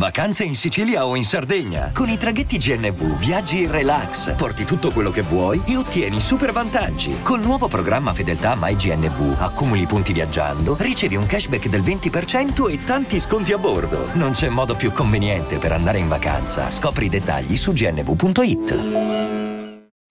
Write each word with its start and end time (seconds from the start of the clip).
Vacanze 0.00 0.44
in 0.44 0.56
Sicilia 0.56 1.04
o 1.04 1.14
in 1.14 1.26
Sardegna. 1.26 1.90
Con 1.92 2.08
i 2.08 2.16
traghetti 2.16 2.56
GNV 2.56 3.18
viaggi 3.18 3.64
in 3.64 3.70
relax, 3.70 4.34
porti 4.34 4.64
tutto 4.64 4.90
quello 4.90 5.10
che 5.10 5.20
vuoi 5.20 5.60
e 5.66 5.76
ottieni 5.76 6.18
super 6.18 6.52
vantaggi. 6.52 7.20
Col 7.20 7.42
nuovo 7.42 7.68
programma 7.68 8.14
Fedeltà 8.14 8.56
MyGNV 8.58 9.36
accumuli 9.38 9.84
punti 9.84 10.14
viaggiando, 10.14 10.74
ricevi 10.78 11.16
un 11.16 11.26
cashback 11.26 11.68
del 11.68 11.82
20% 11.82 12.70
e 12.70 12.82
tanti 12.82 13.20
sconti 13.20 13.52
a 13.52 13.58
bordo. 13.58 14.08
Non 14.14 14.32
c'è 14.32 14.48
modo 14.48 14.74
più 14.74 14.90
conveniente 14.90 15.58
per 15.58 15.72
andare 15.72 15.98
in 15.98 16.08
vacanza. 16.08 16.70
Scopri 16.70 17.04
i 17.04 17.10
dettagli 17.10 17.54
su 17.58 17.74
gnv.it. 17.74 18.78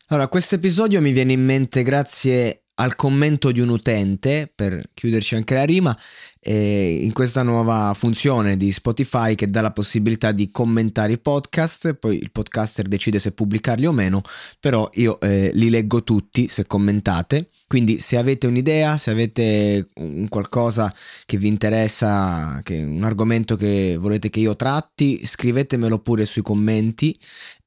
Allora, 0.10 0.28
questo 0.28 0.54
episodio 0.54 1.02
mi 1.02 1.12
viene 1.12 1.34
in 1.34 1.44
mente 1.44 1.82
grazie 1.82 2.66
al 2.76 2.96
commento 2.96 3.52
di 3.52 3.60
un 3.60 3.70
utente, 3.70 4.52
per 4.54 4.82
chiuderci 4.94 5.36
anche 5.36 5.54
la 5.54 5.66
rima, 5.66 5.98
eh, 6.42 7.00
in 7.02 7.12
questa 7.12 7.44
nuova 7.44 7.94
funzione 7.96 8.56
di 8.56 8.72
Spotify 8.72 9.36
che 9.36 9.48
dà 9.48 9.62
la 9.62 9.72
possibilità 9.72 10.32
di 10.32 10.50
commentare 10.52 11.14
i 11.14 11.18
podcast, 11.18 11.94
poi 11.96 12.18
il 12.18 12.32
podcaster 12.32 12.88
decide 12.88 13.20
se 13.20 13.32
pubblicarli 13.32 13.86
o 13.86 13.92
meno, 13.92 14.22
però 14.60 14.90
io 14.94 15.20
eh, 15.20 15.52
li 15.54 15.70
leggo 15.70 16.04
tutti 16.04 16.48
se 16.48 16.66
commentate. 16.66 17.50
Quindi 17.68 18.00
se 18.00 18.18
avete 18.18 18.48
un'idea, 18.48 18.98
se 18.98 19.12
avete 19.12 19.90
un 19.98 20.28
qualcosa 20.28 20.92
che 21.26 21.38
vi 21.38 21.48
interessa, 21.48 22.62
che 22.64 22.82
un 22.82 23.04
argomento 23.04 23.56
che 23.56 23.96
volete 24.00 24.32
che 24.32 24.40
io 24.40 24.56
tratti, 24.56 25.24
scrivetemelo 25.24 26.00
pure 26.00 26.26
sui 26.26 26.42
commenti 26.42 27.16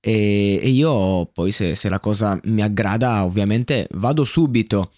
e, 0.01 0.59
e 0.61 0.69
io 0.71 1.27
poi 1.27 1.53
se, 1.53 1.77
se, 1.77 1.89
la 1.89 2.01
cosa 2.01 2.37
mi 2.45 2.63
aggrada 2.63 3.25
ovviamente 3.25 3.87
vado 3.93 4.25
subito. 4.25 4.91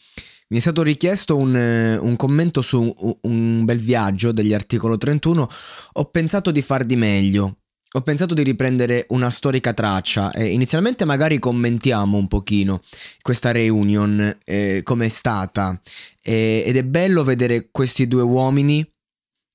Mi 0.48 0.58
è 0.58 0.60
stato 0.60 0.82
richiesto 0.82 1.36
un, 1.36 1.54
un 1.54 2.16
commento 2.16 2.62
su 2.62 3.18
un, 3.22 3.64
bel 3.64 3.78
viaggio 3.78 4.30
degli 4.32 4.52
articolo 4.52 4.96
31, 4.98 5.48
ho 5.92 6.04
pensato 6.06 6.50
di 6.50 6.62
far 6.62 6.84
di 6.84 6.96
meglio 6.96 7.58
ho 7.96 8.00
pensato 8.00 8.34
di 8.34 8.42
riprendere 8.42 9.06
una 9.10 9.30
storica 9.30 9.72
traccia 9.72 10.32
e 10.32 10.46
inizialmente 10.46 11.04
magari 11.04 11.38
commentiamo 11.38 12.16
un 12.16 12.26
pochino 12.26 12.82
questa 13.22 13.52
reunion, 13.52 14.36
eh, 14.44 14.82
è 14.82 15.08
stata. 15.08 15.80
E, 16.20 16.64
ed 16.66 16.76
è 16.76 16.82
bello 16.82 17.22
vedere 17.22 17.68
questi 17.70 18.08
due 18.08 18.22
uomini 18.22 18.84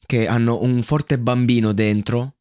che 0.05 0.25
hanno 0.25 0.61
un 0.61 0.81
forte 0.83 1.19
bambino 1.19 1.73
dentro, 1.73 2.37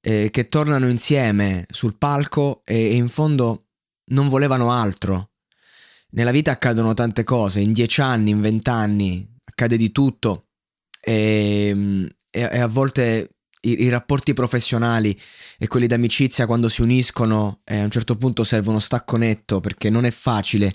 eh, 0.00 0.30
che 0.30 0.48
tornano 0.48 0.88
insieme 0.88 1.66
sul 1.70 1.98
palco 1.98 2.62
e, 2.64 2.74
e 2.74 2.94
in 2.94 3.10
fondo 3.10 3.66
non 4.12 4.28
volevano 4.28 4.72
altro. 4.72 5.32
Nella 6.16 6.30
vita 6.30 6.50
accadono 6.50 6.94
tante 6.94 7.24
cose, 7.24 7.60
in 7.60 7.72
dieci 7.72 8.00
anni, 8.00 8.30
in 8.30 8.40
vent'anni, 8.40 9.28
accade 9.44 9.76
di 9.76 9.92
tutto. 9.92 10.46
E, 10.98 12.08
e, 12.30 12.40
e 12.40 12.58
a 12.58 12.66
volte 12.66 13.36
i, 13.60 13.82
i, 13.82 13.88
rapporti 13.90 14.32
professionali 14.32 15.18
e 15.58 15.66
quelli 15.68 15.86
d'amicizia 15.86 16.46
quando 16.46 16.70
si 16.70 16.80
uniscono 16.80 17.60
eh, 17.64 17.80
a 17.80 17.84
un 17.84 17.90
certo 17.90 18.16
punto 18.16 18.44
serve 18.44 18.70
uno 18.70 18.80
stacco 18.80 19.16
netto 19.18 19.60
perché 19.60 19.90
non 19.90 20.04
è 20.04 20.10
facile 20.10 20.74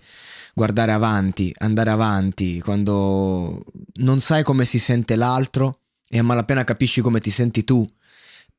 guardare 0.53 0.91
avanti, 0.91 1.53
andare 1.57 1.89
avanti 1.89 2.61
quando 2.61 3.65
non 3.95 4.19
sai 4.19 4.43
come 4.43 4.63
si 4.65 4.77
sente 4.77 5.15
l'altro 5.15 5.81
e 6.07 6.19
a 6.19 6.23
malapena 6.23 6.63
capisci 6.63 7.01
come 7.01 7.19
ti 7.19 7.31
senti 7.31 7.63
tu. 7.63 7.85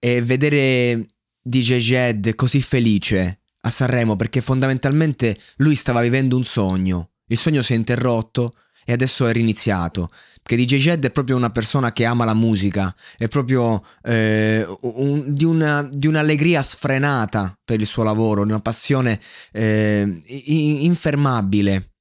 E 0.00 0.20
vedere 0.20 1.06
DJ 1.40 1.76
Jed 1.76 2.34
così 2.34 2.60
felice 2.60 3.41
a 3.62 3.70
Sanremo 3.70 4.16
perché 4.16 4.40
fondamentalmente 4.40 5.36
lui 5.56 5.74
stava 5.74 6.00
vivendo 6.00 6.36
un 6.36 6.44
sogno, 6.44 7.10
il 7.26 7.38
sogno 7.38 7.62
si 7.62 7.72
è 7.72 7.76
interrotto 7.76 8.52
e 8.84 8.92
adesso 8.92 9.26
è 9.26 9.32
riniziato. 9.32 10.08
Che 10.42 10.56
DJ 10.56 10.76
Jed 10.78 11.04
è 11.04 11.10
proprio 11.12 11.36
una 11.36 11.50
persona 11.50 11.92
che 11.92 12.04
ama 12.04 12.24
la 12.24 12.34
musica, 12.34 12.92
è 13.16 13.28
proprio 13.28 13.80
eh, 14.02 14.66
un, 14.80 15.32
di, 15.32 15.44
una, 15.44 15.88
di, 15.88 16.08
un'allegria 16.08 16.60
sfrenata 16.62 17.56
per 17.64 17.80
il 17.80 17.86
suo 17.86 18.02
lavoro, 18.02 18.44
di 18.44 18.50
una 18.50 18.60
passione 18.60 19.20
eh, 19.52 20.20
infermabile. 20.24 21.91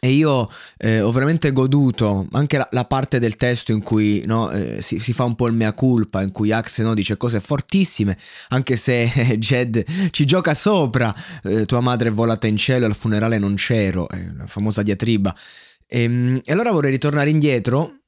E 0.00 0.10
io 0.10 0.48
eh, 0.76 1.00
ho 1.00 1.10
veramente 1.10 1.52
goduto 1.52 2.26
anche 2.32 2.58
la, 2.58 2.68
la, 2.72 2.84
parte 2.84 3.18
del 3.18 3.36
testo 3.36 3.72
in 3.72 3.82
cui 3.82 4.22
no, 4.26 4.50
eh, 4.50 4.80
si, 4.80 4.98
si, 4.98 5.12
fa 5.12 5.24
un 5.24 5.34
po' 5.34 5.46
il 5.46 5.54
mea 5.54 5.72
culpa, 5.72 6.22
in 6.22 6.32
cui 6.32 6.52
Axe 6.52 6.82
no, 6.82 6.94
dice 6.94 7.16
cose 7.16 7.40
fortissime, 7.40 8.16
anche 8.48 8.76
se 8.76 9.06
Jed 9.38 9.84
ci 10.10 10.24
gioca 10.24 10.54
sopra. 10.54 11.14
Eh, 11.42 11.66
tua 11.66 11.80
madre 11.80 12.08
è 12.08 12.12
volata 12.12 12.46
in 12.46 12.56
cielo, 12.56 12.86
al 12.86 12.94
funerale 12.94 13.38
non 13.38 13.54
c'ero, 13.54 14.06
la 14.36 14.46
famosa 14.46 14.82
diatriba. 14.82 15.34
E, 15.86 16.02
ehm, 16.02 16.40
e 16.44 16.52
allora 16.52 16.70
vorrei 16.70 16.90
ritornare 16.90 17.30
indietro 17.30 17.98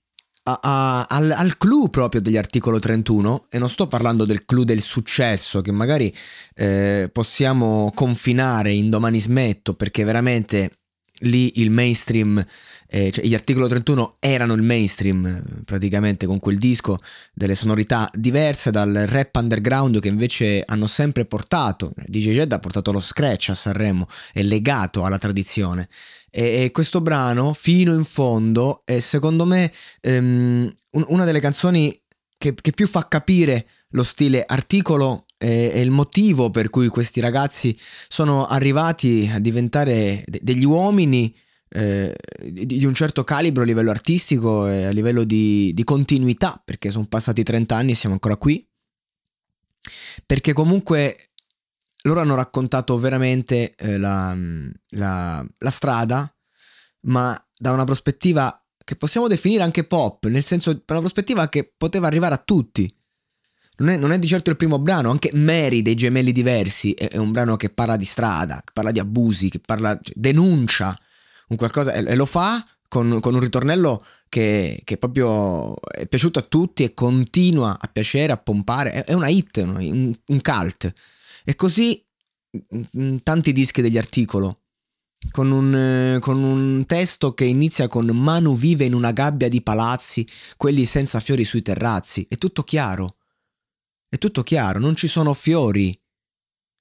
a, 0.43 0.59
a, 0.63 1.07
al, 1.09 1.31
al, 1.31 1.59
clou 1.59 1.89
proprio 1.89 2.21
degli 2.21 2.37
articolo 2.37 2.79
31 2.79 3.47
e 3.51 3.59
non 3.59 3.69
sto 3.69 3.87
parlando 3.87 4.25
del 4.25 4.45
clou 4.45 4.65
del 4.65 4.81
successo 4.81 5.61
che 5.61 5.73
magari 5.73 6.15
eh, 6.55 7.11
possiamo 7.13 7.93
confinare 7.95 8.73
in 8.73 8.89
domani 8.89 9.19
smetto 9.19 9.75
perché 9.75 10.05
veramente 10.05 10.80
lì 11.21 11.61
il 11.61 11.71
mainstream, 11.71 12.45
eh, 12.89 13.11
cioè 13.11 13.25
gli 13.25 13.35
articolo 13.35 13.67
31 13.67 14.17
erano 14.19 14.55
il 14.55 14.63
mainstream 14.63 15.63
praticamente 15.65 16.27
con 16.27 16.39
quel 16.39 16.59
disco, 16.59 16.99
delle 17.33 17.55
sonorità 17.55 18.09
diverse 18.15 18.71
dal 18.71 19.05
rap 19.07 19.37
underground 19.37 20.01
che 20.01 20.09
invece 20.09 20.63
hanno 20.65 20.87
sempre 20.87 21.25
portato, 21.25 21.93
DJ 21.97 22.33
Jed 22.33 22.53
ha 22.53 22.59
portato 22.59 22.93
lo 22.93 23.01
scratch 23.01 23.51
a 23.51 23.55
Sanremo, 23.55 24.07
è 24.33 24.43
legato 24.43 25.05
alla 25.05 25.19
tradizione. 25.19 25.89
E, 26.31 26.65
e 26.65 26.71
questo 26.71 27.01
brano, 27.01 27.55
fino 27.55 27.93
in 27.93 28.05
fondo, 28.05 28.83
è 28.85 29.01
secondo 29.01 29.45
me 29.47 29.73
um, 30.03 30.73
una 30.91 31.25
delle 31.25 31.41
canzoni 31.41 31.93
che, 32.39 32.55
che 32.55 32.73
più 32.73 32.87
fa 32.87 33.07
capire 33.09 33.67
lo 33.91 34.03
stile 34.03 34.45
articolo 34.47 35.27
e, 35.43 35.81
il 35.81 35.91
motivo 35.91 36.51
per 36.51 36.69
cui 36.69 36.89
questi 36.89 37.21
ragazzi 37.21 37.77
sono 38.09 38.47
arrivati 38.47 39.29
a 39.33 39.39
diventare 39.39 40.23
de- 40.27 40.41
degli 40.43 40.65
uomini 40.65 41.35
eh, 41.73 42.15
di, 42.43 42.85
un 42.85 42.95
certo 42.95 43.25
calibro 43.25 43.63
a 43.63 43.67
livello 43.67 43.91
artistico 43.91 44.67
e 44.69 44.85
a 44.85 44.91
livello 44.91 45.25
di, 45.25 45.73
di 45.73 45.85
continuità, 45.85 46.61
perché 46.63 46.91
sono 46.91 47.07
passati 47.07 47.43
30 47.43 47.77
anni 47.77 47.93
e 47.93 47.95
siamo 47.95 48.15
ancora 48.15 48.37
qui. 48.37 48.67
Perché 50.27 50.53
comunque 50.53 51.17
loro 52.03 52.21
hanno 52.21 52.35
raccontato 52.35 52.99
veramente 52.99 53.75
eh, 53.77 53.99
la, 53.99 54.37
la, 54.89 55.47
la 55.59 55.71
strada, 55.71 56.35
ma 57.03 57.37
da 57.57 57.73
una 57.73 57.85
prospettiva 57.85 58.55
che 58.85 58.97
possiamo 58.97 59.29
definire 59.29 59.63
anche 59.63 59.85
pop, 59.85 60.27
nel 60.27 60.43
senso 60.43 60.73
per 60.75 60.97
una 60.97 61.01
prospettiva 61.01 61.49
che 61.49 61.73
poteva 61.77 62.09
arrivare 62.09 62.35
a 62.35 62.43
tutti. 62.45 62.93
Non 63.81 63.89
è, 63.89 63.97
non 63.97 64.13
è, 64.13 64.19
di 64.19 64.27
certo 64.27 64.51
il 64.51 64.57
primo 64.57 64.79
brano, 64.79 65.11
anche 65.11 65.31
Mary 65.33 65.81
dei 65.81 65.95
gemelli 65.95 66.33
diversi 66.33 66.93
è, 66.93 67.09
è, 67.09 67.17
un 67.17 67.33
brano 67.33 67.57
che 67.57 67.71
parla 67.71 67.97
di 67.97 68.05
strada, 68.05 68.57
che 68.57 68.73
parla 68.73 68.91
di 68.91 68.99
abusi, 68.99 69.49
che 69.49 69.59
parla, 69.59 69.99
cioè, 70.01 70.15
denuncia 70.17 70.97
un 71.49 71.57
qualcosa 71.57 71.93
e, 71.93 72.05
e 72.07 72.15
lo 72.15 72.27
fa 72.27 72.63
con, 72.89 73.21
con, 73.21 73.35
un 73.35 73.41
ritornello 73.41 74.05
che, 74.29 74.83
che, 74.85 74.97
proprio 74.99 75.81
è 75.81 76.07
piaciuto 76.07 76.39
a 76.39 76.43
tutti 76.43 76.85
e 76.85 76.93
continua 76.93 77.79
a 77.81 77.89
piacere, 77.89 78.33
a 78.33 78.37
pompare. 78.37 78.93
È, 78.93 79.05
è 79.05 79.13
una 79.15 79.29
hit, 79.29 79.57
un, 79.59 80.15
un 80.27 80.41
cult. 80.41 80.93
E 81.45 81.55
così 81.55 82.05
tanti 83.23 83.53
dischi 83.53 83.81
degli 83.81 83.99
articoli. 83.99 84.55
Con 85.31 85.51
un, 85.51 86.19
con 86.21 86.43
un, 86.43 86.85
testo 86.87 87.35
che 87.35 87.45
inizia 87.45 87.89
con 87.89 88.07
Manu 88.07 88.57
vive 88.57 88.85
in 88.85 88.95
una 88.95 89.13
gabbia 89.13 89.49
di 89.49 89.63
palazzi, 89.63 90.27
quelli 90.57 90.85
senza 90.85 91.21
fiori 91.21 91.45
sui 91.45 91.63
terrazzi. 91.63 92.27
È 92.29 92.37
tutto 92.37 92.63
chiaro. 92.63 93.17
È 94.13 94.19
tutto 94.19 94.43
chiaro, 94.43 94.81
non 94.81 94.97
ci 94.97 95.07
sono 95.07 95.35
fiori 95.35 95.97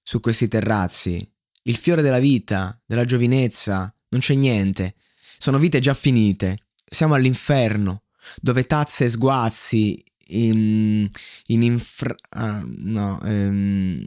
su 0.01 0.19
questi 0.19 0.47
terrazzi. 0.47 1.31
Il 1.61 1.77
fiore 1.77 2.01
della 2.01 2.17
vita, 2.17 2.81
della 2.83 3.05
giovinezza, 3.05 3.95
non 4.07 4.19
c'è 4.19 4.33
niente. 4.33 4.95
Sono 5.37 5.59
vite 5.59 5.77
già 5.79 5.93
finite. 5.93 6.57
Siamo 6.83 7.13
all'inferno, 7.13 8.05
dove 8.41 8.63
tazze 8.63 9.05
e 9.05 9.09
sguazzi 9.09 10.03
in, 10.29 11.07
in 11.45 11.61
infra... 11.61 12.15
Uh, 12.31 12.63
no, 12.65 13.19
um, 13.21 14.03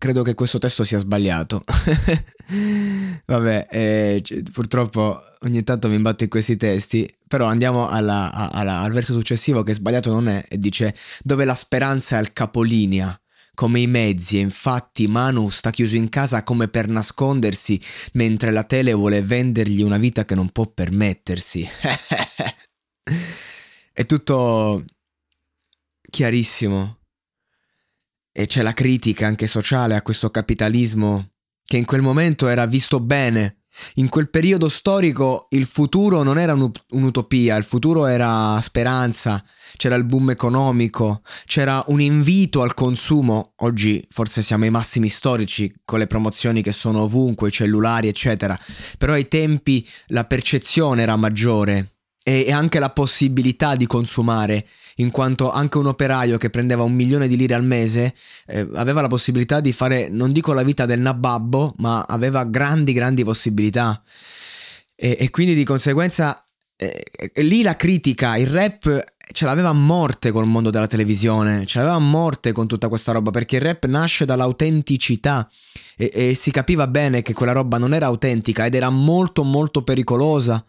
credo 0.00 0.22
che 0.22 0.34
questo 0.34 0.58
testo 0.58 0.82
sia 0.82 0.98
sbagliato. 0.98 1.62
Vabbè, 3.26 3.66
eh, 3.70 4.22
purtroppo 4.50 5.22
ogni 5.42 5.62
tanto 5.62 5.88
mi 5.88 5.96
imbatto 5.96 6.24
in 6.24 6.30
questi 6.30 6.56
testi, 6.56 7.06
però 7.28 7.44
andiamo 7.44 7.86
alla, 7.86 8.32
alla, 8.50 8.80
al 8.80 8.92
verso 8.92 9.12
successivo 9.12 9.62
che 9.62 9.74
sbagliato 9.74 10.10
non 10.10 10.28
è 10.28 10.42
e 10.48 10.58
dice 10.58 10.96
dove 11.22 11.44
la 11.44 11.54
speranza 11.54 12.16
è 12.16 12.18
al 12.18 12.32
capolinea, 12.32 13.14
come 13.52 13.80
i 13.80 13.86
mezzi 13.86 14.38
e 14.38 14.40
infatti 14.40 15.06
Manu 15.06 15.50
sta 15.50 15.70
chiuso 15.70 15.96
in 15.96 16.08
casa 16.08 16.44
come 16.44 16.68
per 16.68 16.88
nascondersi 16.88 17.78
mentre 18.14 18.52
la 18.52 18.64
tele 18.64 18.94
vuole 18.94 19.22
vendergli 19.22 19.82
una 19.82 19.98
vita 19.98 20.24
che 20.24 20.34
non 20.34 20.48
può 20.48 20.66
permettersi. 20.66 21.68
È 23.92 24.06
tutto 24.06 24.82
chiarissimo. 26.08 26.99
E 28.32 28.46
c'è 28.46 28.62
la 28.62 28.72
critica 28.72 29.26
anche 29.26 29.46
sociale 29.46 29.94
a 29.96 30.02
questo 30.02 30.30
capitalismo 30.30 31.32
che 31.64 31.76
in 31.76 31.84
quel 31.84 32.02
momento 32.02 32.48
era 32.48 32.66
visto 32.66 33.00
bene 33.00 33.60
in 33.94 34.08
quel 34.08 34.30
periodo 34.30 34.68
storico 34.68 35.46
il 35.50 35.64
futuro 35.64 36.22
non 36.22 36.38
era 36.38 36.54
un'utopia, 36.54 37.56
il 37.56 37.64
futuro 37.64 38.06
era 38.06 38.60
speranza, 38.60 39.42
c'era 39.76 39.94
il 39.94 40.04
boom 40.04 40.30
economico, 40.30 41.22
c'era 41.44 41.82
un 41.88 42.00
invito 42.00 42.62
al 42.62 42.74
consumo. 42.74 43.52
Oggi 43.58 44.04
forse 44.10 44.42
siamo 44.42 44.64
ai 44.64 44.70
massimi 44.70 45.08
storici 45.08 45.72
con 45.84 45.98
le 45.98 46.06
promozioni 46.06 46.62
che 46.62 46.72
sono 46.72 47.02
ovunque, 47.02 47.48
i 47.48 47.52
cellulari, 47.52 48.08
eccetera. 48.08 48.58
Però 48.98 49.12
ai 49.12 49.28
tempi 49.28 49.86
la 50.08 50.24
percezione 50.24 51.02
era 51.02 51.16
maggiore 51.16 51.99
e 52.22 52.52
anche 52.52 52.78
la 52.78 52.90
possibilità 52.90 53.74
di 53.74 53.86
consumare, 53.86 54.66
in 54.96 55.10
quanto 55.10 55.50
anche 55.50 55.78
un 55.78 55.86
operaio 55.86 56.36
che 56.36 56.50
prendeva 56.50 56.82
un 56.82 56.92
milione 56.92 57.26
di 57.26 57.36
lire 57.36 57.54
al 57.54 57.64
mese 57.64 58.14
eh, 58.46 58.68
aveva 58.74 59.00
la 59.00 59.08
possibilità 59.08 59.60
di 59.60 59.72
fare, 59.72 60.08
non 60.10 60.32
dico 60.32 60.52
la 60.52 60.62
vita 60.62 60.84
del 60.84 61.00
nababbo, 61.00 61.74
ma 61.78 62.02
aveva 62.02 62.44
grandi, 62.44 62.92
grandi 62.92 63.24
possibilità. 63.24 64.02
E, 64.94 65.16
e 65.18 65.30
quindi 65.30 65.54
di 65.54 65.64
conseguenza 65.64 66.44
eh, 66.76 67.04
lì 67.36 67.62
la 67.62 67.76
critica, 67.76 68.36
il 68.36 68.46
rap 68.46 69.04
ce 69.32 69.44
l'aveva 69.44 69.68
a 69.68 69.74
morte 69.74 70.30
col 70.30 70.46
mondo 70.46 70.70
della 70.70 70.86
televisione, 70.86 71.64
ce 71.64 71.78
l'aveva 71.78 71.96
a 71.96 72.00
morte 72.00 72.52
con 72.52 72.66
tutta 72.66 72.88
questa 72.88 73.12
roba, 73.12 73.30
perché 73.30 73.56
il 73.56 73.62
rap 73.62 73.86
nasce 73.86 74.24
dall'autenticità 74.24 75.48
e, 75.96 76.10
e 76.12 76.34
si 76.34 76.50
capiva 76.50 76.86
bene 76.86 77.22
che 77.22 77.32
quella 77.32 77.52
roba 77.52 77.78
non 77.78 77.94
era 77.94 78.06
autentica 78.06 78.66
ed 78.66 78.74
era 78.74 78.90
molto 78.90 79.42
molto 79.42 79.82
pericolosa. 79.82 80.62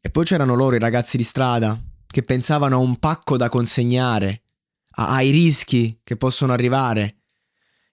E 0.00 0.10
poi 0.10 0.24
c'erano 0.24 0.54
loro 0.54 0.76
i 0.76 0.80
ragazzi 0.80 1.16
di 1.16 1.24
strada 1.24 1.80
che 2.06 2.22
pensavano 2.22 2.76
a 2.76 2.80
un 2.80 2.98
pacco 2.98 3.36
da 3.36 3.48
consegnare, 3.48 4.42
a, 4.96 5.14
ai 5.14 5.30
rischi 5.30 6.00
che 6.02 6.16
possono 6.16 6.52
arrivare. 6.52 7.18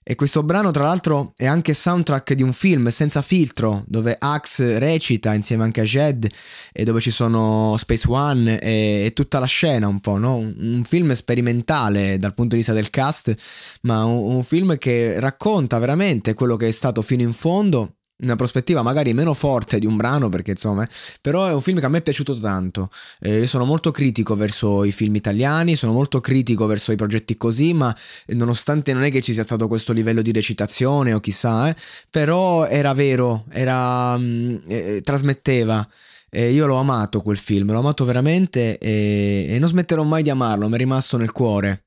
E 0.07 0.13
questo 0.13 0.43
brano, 0.43 0.69
tra 0.69 0.83
l'altro, 0.83 1.33
è 1.35 1.47
anche 1.47 1.73
soundtrack 1.73 2.33
di 2.33 2.43
un 2.43 2.53
film 2.53 2.89
senza 2.89 3.23
filtro, 3.23 3.83
dove 3.87 4.15
Axe 4.19 4.77
recita 4.77 5.33
insieme 5.33 5.63
anche 5.63 5.81
a 5.81 5.83
Jed 5.83 6.27
e 6.71 6.83
dove 6.83 7.01
ci 7.01 7.09
sono 7.09 7.75
Space 7.75 8.07
One 8.07 8.59
e, 8.59 9.05
e 9.05 9.13
tutta 9.13 9.39
la 9.39 9.47
scena 9.47 9.87
un 9.87 9.99
po', 10.01 10.19
no? 10.19 10.35
Un, 10.35 10.53
un, 10.59 10.83
film 10.83 11.11
sperimentale 11.13 12.19
dal 12.19 12.35
punto 12.35 12.51
di 12.51 12.57
vista 12.57 12.73
del 12.73 12.91
cast, 12.91 13.33
ma 13.81 14.05
un, 14.05 14.35
un 14.35 14.43
film 14.43 14.77
che 14.77 15.19
racconta 15.19 15.79
veramente 15.79 16.35
quello 16.35 16.55
che 16.55 16.67
è 16.67 16.71
stato 16.71 17.01
fino 17.01 17.23
in 17.23 17.33
fondo 17.33 17.95
una 18.17 18.35
prospettiva 18.35 18.81
magari 18.81 19.13
meno 19.13 19.33
forte 19.33 19.77
di 19.77 19.85
un 19.85 19.97
brano 19.97 20.29
perché 20.29 20.51
insomma 20.51 20.87
però 21.21 21.47
è 21.47 21.53
un 21.53 21.61
film 21.61 21.79
che 21.79 21.85
a 21.85 21.89
me 21.89 21.97
è 21.97 22.01
piaciuto 22.01 22.39
tanto. 22.39 22.89
Eh, 23.19 23.39
io 23.39 23.47
sono 23.47 23.65
molto 23.65 23.91
critico 23.91 24.35
verso 24.35 24.83
i 24.83 24.91
film 24.91 25.15
italiani 25.15 25.75
sono 25.75 25.91
molto 25.91 26.21
critico 26.21 26.65
verso 26.65 26.91
i 26.91 26.95
progetti 26.95 27.35
così 27.37 27.73
ma 27.73 27.95
nonostante 28.27 28.93
non 28.93 29.03
è 29.03 29.11
che 29.11 29.21
ci 29.21 29.33
sia 29.33 29.43
stato 29.43 29.67
questo 29.67 29.91
livello 29.93 30.21
di 30.21 30.31
recitazione 30.31 31.13
o 31.13 31.19
chissà 31.19 31.69
eh, 31.69 31.75
però 32.09 32.65
era 32.65 32.93
vero 32.93 33.45
era 33.51 34.17
mm, 34.17 34.57
eh, 34.67 35.01
trasmetteva. 35.03 35.87
E 36.29 36.51
io 36.51 36.65
l'ho 36.65 36.75
amato 36.75 37.21
quel 37.21 37.37
film 37.37 37.71
l'ho 37.71 37.79
amato 37.79 38.03
veramente 38.03 38.77
e, 38.77 39.45
e 39.49 39.59
non 39.59 39.69
smetterò 39.69 40.03
mai 40.03 40.21
di 40.21 40.29
amarlo 40.29 40.67
mi 40.67 40.75
è 40.75 40.77
rimasto 40.77 41.15
nel 41.17 41.31
cuore 41.31 41.85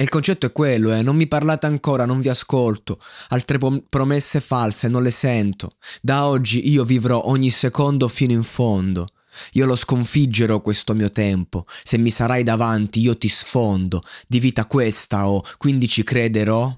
e 0.00 0.04
il 0.04 0.10
concetto 0.10 0.46
è 0.46 0.52
quello, 0.52 0.94
eh, 0.94 1.02
non 1.02 1.16
mi 1.16 1.26
parlate 1.26 1.66
ancora, 1.66 2.04
non 2.04 2.20
vi 2.20 2.28
ascolto, 2.28 3.00
altre 3.30 3.58
pom- 3.58 3.82
promesse 3.88 4.40
false 4.40 4.86
non 4.86 5.02
le 5.02 5.10
sento. 5.10 5.72
Da 6.00 6.28
oggi 6.28 6.70
io 6.70 6.84
vivrò 6.84 7.20
ogni 7.24 7.50
secondo 7.50 8.06
fino 8.06 8.32
in 8.32 8.44
fondo. 8.44 9.08
Io 9.54 9.66
lo 9.66 9.74
sconfiggerò 9.74 10.60
questo 10.60 10.94
mio 10.94 11.10
tempo. 11.10 11.66
Se 11.82 11.98
mi 11.98 12.10
sarai 12.10 12.44
davanti, 12.44 13.00
io 13.00 13.18
ti 13.18 13.26
sfondo. 13.26 14.04
Di 14.28 14.38
vita 14.38 14.66
questa 14.66 15.28
ho, 15.28 15.42
quindi 15.56 15.88
ci 15.88 16.04
crederò, 16.04 16.72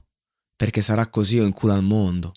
perché 0.56 0.80
sarà 0.80 1.10
così 1.10 1.38
o 1.40 1.44
in 1.44 1.52
culo 1.52 1.74
al 1.74 1.84
mondo. 1.84 2.32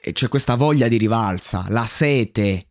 E 0.00 0.12
c'è 0.12 0.28
questa 0.28 0.54
voglia 0.54 0.88
di 0.88 0.96
rivalsa, 0.96 1.66
la 1.68 1.84
sete, 1.84 2.70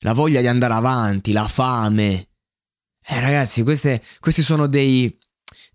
la 0.00 0.12
voglia 0.12 0.42
di 0.42 0.48
andare 0.48 0.74
avanti, 0.74 1.32
la 1.32 1.48
fame. 1.48 2.28
Eh 3.02 3.20
ragazzi, 3.20 3.62
queste, 3.62 4.02
questi 4.20 4.42
sono 4.42 4.66
dei, 4.66 5.18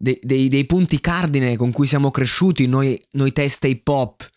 dei, 0.05 0.19
dei, 0.21 0.47
dei 0.49 0.65
punti 0.65 1.01
cardine 1.01 1.57
con 1.57 1.71
cui 1.71 1.87
siamo 1.87 2.11
cresciuti 2.11 2.67
noi, 2.67 2.99
noi 3.13 3.31
teste 3.31 3.67
hip 3.67 3.87
hop. 3.87 4.29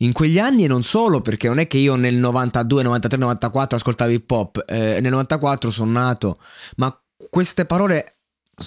In 0.00 0.12
quegli 0.12 0.38
anni 0.38 0.64
e 0.64 0.68
non 0.68 0.82
solo, 0.82 1.20
perché 1.20 1.48
non 1.48 1.58
è 1.58 1.66
che 1.66 1.78
io 1.78 1.96
nel 1.96 2.14
92, 2.14 2.82
93, 2.82 3.18
94 3.18 3.76
ascoltavo 3.76 4.10
hip 4.12 4.30
hop, 4.30 4.64
eh, 4.68 5.00
nel 5.00 5.10
94 5.10 5.70
sono 5.70 5.90
nato, 5.90 6.38
ma 6.76 6.96
queste 7.30 7.64
parole 7.64 8.12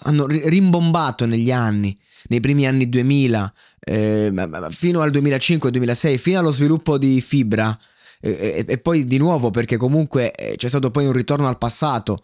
hanno 0.03 0.25
rimbombato 0.27 1.25
negli 1.25 1.51
anni, 1.51 1.97
nei 2.29 2.39
primi 2.39 2.65
anni 2.67 2.89
2000, 2.89 3.53
eh, 3.79 4.33
fino 4.71 5.01
al 5.01 5.11
2005-2006, 5.11 6.17
fino 6.17 6.39
allo 6.39 6.51
sviluppo 6.51 6.97
di 6.97 7.21
Fibra, 7.21 7.77
eh, 8.19 8.65
e 8.67 8.77
poi 8.79 9.05
di 9.05 9.17
nuovo 9.17 9.51
perché 9.51 9.77
comunque 9.77 10.33
eh, 10.33 10.55
c'è 10.57 10.67
stato 10.67 10.91
poi 10.91 11.05
un 11.05 11.13
ritorno 11.13 11.47
al 11.47 11.59
passato 11.59 12.23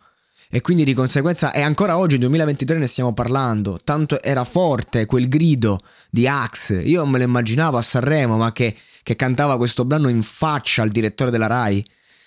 e 0.49 0.61
quindi 0.61 0.83
di 0.83 0.93
conseguenza, 0.93 1.51
e 1.51 1.61
ancora 1.61 1.97
oggi, 1.97 2.17
2023, 2.17 2.77
ne 2.77 2.87
stiamo 2.87 3.13
parlando. 3.13 3.79
Tanto 3.83 4.21
era 4.21 4.43
forte 4.43 5.05
quel 5.05 5.27
grido 5.27 5.79
di 6.09 6.27
Axe. 6.27 6.81
Io 6.81 7.05
me 7.05 7.17
lo 7.17 7.23
immaginavo 7.23 7.77
a 7.77 7.81
Sanremo, 7.81 8.37
ma 8.37 8.51
che, 8.51 8.75
che 9.03 9.15
cantava 9.15 9.57
questo 9.57 9.85
brano 9.85 10.07
in 10.07 10.21
faccia 10.21 10.81
al 10.81 10.89
direttore 10.89 11.31
della 11.31 11.47
Rai, 11.47 11.83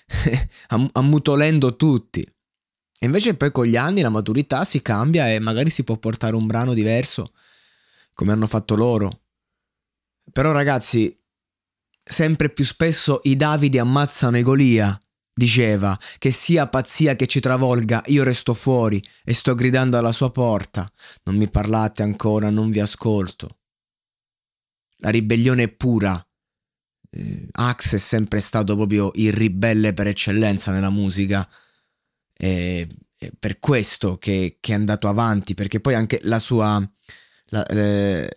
ammutolendo 0.92 1.76
tutti. 1.76 2.20
E 2.20 3.06
invece 3.06 3.34
poi 3.34 3.52
con 3.52 3.66
gli 3.66 3.76
anni 3.76 4.00
la 4.00 4.10
maturità 4.10 4.64
si 4.64 4.82
cambia 4.82 5.32
e 5.32 5.38
magari 5.38 5.70
si 5.70 5.84
può 5.84 5.96
portare 5.96 6.34
un 6.34 6.46
brano 6.46 6.74
diverso, 6.74 7.28
come 8.14 8.32
hanno 8.32 8.48
fatto 8.48 8.74
loro. 8.74 9.20
Però 10.32 10.50
ragazzi, 10.50 11.16
sempre 12.02 12.50
più 12.50 12.64
spesso 12.64 13.20
i 13.22 13.36
Davidi 13.36 13.78
ammazzano 13.78 14.36
i 14.36 14.42
Golia 14.42 14.98
Diceva, 15.38 15.96
che 16.18 16.32
sia 16.32 16.66
pazzia 16.66 17.14
che 17.14 17.28
ci 17.28 17.38
travolga, 17.38 18.02
io 18.06 18.24
resto 18.24 18.54
fuori 18.54 19.00
e 19.22 19.32
sto 19.32 19.54
gridando 19.54 19.96
alla 19.96 20.10
sua 20.10 20.32
porta. 20.32 20.84
Non 21.22 21.36
mi 21.36 21.48
parlate 21.48 22.02
ancora, 22.02 22.50
non 22.50 22.70
vi 22.70 22.80
ascolto. 22.80 23.58
La 24.96 25.10
ribellione 25.10 25.62
è 25.62 25.68
pura. 25.68 26.20
Eh, 27.10 27.46
Axe 27.52 27.94
è 27.94 27.98
sempre 28.00 28.40
stato 28.40 28.74
proprio 28.74 29.12
il 29.14 29.32
ribelle 29.32 29.92
per 29.92 30.08
eccellenza 30.08 30.72
nella 30.72 30.90
musica. 30.90 31.48
E, 32.36 32.88
è 33.16 33.30
per 33.38 33.60
questo 33.60 34.18
che, 34.18 34.56
che 34.58 34.72
è 34.72 34.74
andato 34.74 35.06
avanti, 35.06 35.54
perché 35.54 35.78
poi 35.78 35.94
anche 35.94 36.18
la 36.24 36.40
sua 36.40 36.84
la, 37.50 37.64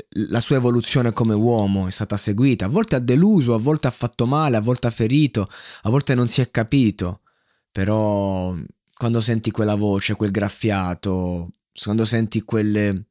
la, 0.09 0.39
sua 0.39 0.55
evoluzione 0.55 1.11
come 1.11 1.33
uomo 1.33 1.87
è 1.87 1.91
stata 1.91 2.17
seguita, 2.17 2.65
a 2.65 2.69
volte 2.69 2.95
ha 2.95 2.99
deluso, 2.99 3.53
a 3.53 3.59
volte 3.59 3.87
ha 3.87 3.91
fatto 3.91 4.25
male, 4.25 4.57
a 4.57 4.61
volte 4.61 4.87
ha 4.87 4.91
ferito, 4.91 5.47
a 5.83 5.89
volte 5.89 6.15
non 6.15 6.27
si 6.27 6.41
è 6.41 6.49
capito, 6.49 7.21
però 7.71 8.55
quando 8.95 9.21
senti 9.21 9.51
quella 9.51 9.75
voce, 9.75 10.15
quel 10.15 10.31
graffiato, 10.31 11.53
quando 11.83 12.05
senti 12.05 12.41
quelle, 12.43 13.07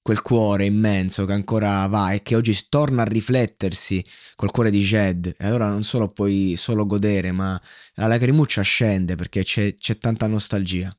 quel 0.00 0.22
cuore 0.22 0.64
immenso 0.64 1.24
che 1.26 1.32
ancora 1.32 1.86
va 1.86 2.12
e 2.12 2.22
che 2.22 2.36
oggi 2.36 2.56
torna 2.68 3.02
a 3.02 3.06
riflettersi 3.06 4.02
col 4.36 4.50
cuore 4.50 4.70
di 4.70 4.80
Jed, 4.80 5.34
e 5.38 5.46
allora 5.46 5.68
non 5.68 5.82
solo 5.82 6.10
puoi 6.10 6.54
solo 6.56 6.86
godere, 6.86 7.32
ma 7.32 7.60
la 7.94 8.06
lacrimuccia 8.06 8.62
scende 8.62 9.16
perché 9.16 9.42
c'è, 9.42 9.74
c'è 9.74 9.98
tanta 9.98 10.26
nostalgia. 10.28 10.90